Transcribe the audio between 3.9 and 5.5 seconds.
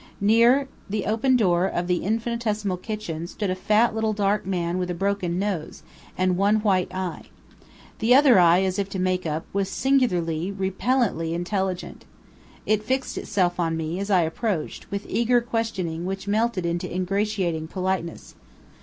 little dark man with a broken